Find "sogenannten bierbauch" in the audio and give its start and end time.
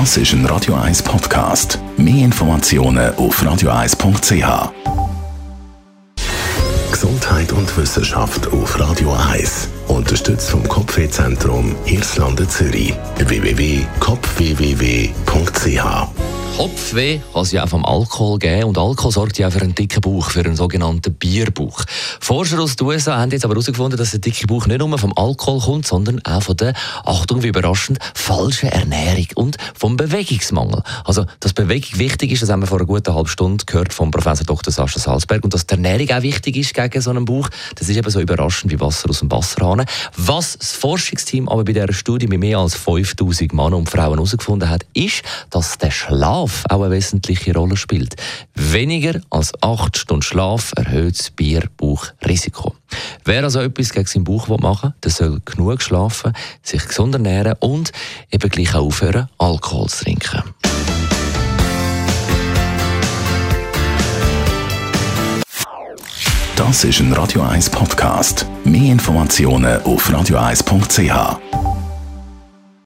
20.54-21.84